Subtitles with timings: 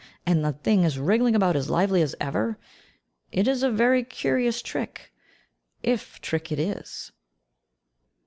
[0.25, 2.57] and the thing is wriggling about as lively as ever.
[3.31, 5.13] It is a very curious trick
[5.83, 7.11] if trick it is.